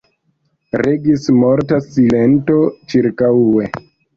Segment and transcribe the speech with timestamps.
[0.81, 2.59] Regis morta silento
[2.95, 3.71] ĉirkaŭe.